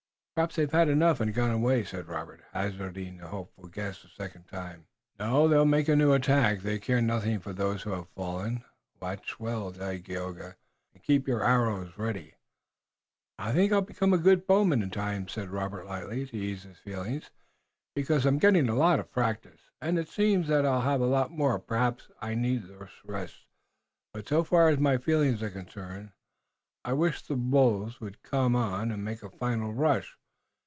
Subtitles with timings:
[0.33, 4.09] "Perhaps they've had enough and have gone away," said Robert, hazarding the hopeful guess a
[4.09, 4.87] second time.
[5.19, 5.47] "No.
[5.47, 6.61] They will make a new attack.
[6.61, 8.63] They care nothing for those that have fallen.
[8.99, 10.55] Watch well, Dagaeoga,
[10.95, 12.33] and keep your arrows ready."
[13.37, 16.77] "I think I'll become a good bowman in time," said Robert lightly, to ease his
[16.79, 17.29] feelings,
[17.93, 21.29] "because I'm getting a lot of practice, and it seems that I'll have a lot
[21.29, 21.59] more.
[21.59, 23.45] Perhaps I need this rest,
[24.11, 26.13] but, so far as my feelings are concerned,
[26.83, 30.17] I wish the wolves would come on and make a final rush.